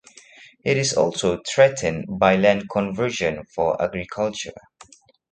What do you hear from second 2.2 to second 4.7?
land conversion for agriculture.